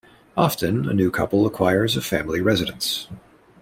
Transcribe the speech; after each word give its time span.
Often 0.35 0.89
a 0.89 0.93
new 0.95 1.11
couple 1.11 1.45
acquires 1.45 1.95
a 1.95 2.01
family 2.01 2.41
residence. 2.41 3.07